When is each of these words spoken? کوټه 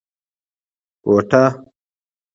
کوټه 1.05 1.43